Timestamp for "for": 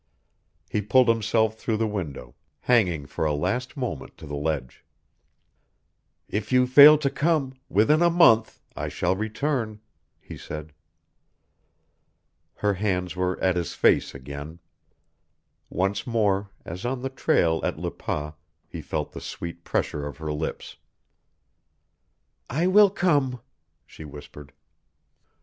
3.05-3.23